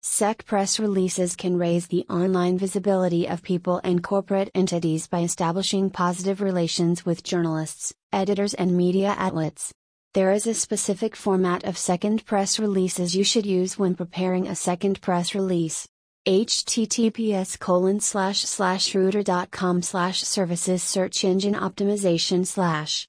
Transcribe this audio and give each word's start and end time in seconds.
SEC 0.00 0.46
press 0.46 0.78
releases 0.78 1.34
can 1.34 1.58
raise 1.58 1.88
the 1.88 2.06
online 2.08 2.56
visibility 2.56 3.26
of 3.26 3.42
people 3.42 3.80
and 3.82 4.00
corporate 4.02 4.48
entities 4.54 5.08
by 5.08 5.22
establishing 5.22 5.90
positive 5.90 6.40
relations 6.40 7.04
with 7.04 7.24
journalists, 7.24 7.92
editors, 8.12 8.54
and 8.54 8.76
media 8.76 9.16
outlets. 9.18 9.72
There 10.14 10.30
is 10.30 10.46
a 10.46 10.54
specific 10.54 11.16
format 11.16 11.64
of 11.64 11.76
second 11.76 12.24
press 12.26 12.60
releases 12.60 13.16
you 13.16 13.24
should 13.24 13.44
use 13.44 13.76
when 13.76 13.96
preparing 13.96 14.46
a 14.46 14.54
second 14.54 15.00
press 15.00 15.34
release. 15.34 15.88
https 16.26 17.58
colon 17.58 17.98
slash 17.98 18.42
slash 18.42 18.94
router.com 18.94 19.82
slash 19.82 20.22
services 20.22 20.82
search 20.82 21.24
engine 21.24 21.54
optimization 21.54 22.46
slash 22.46 23.08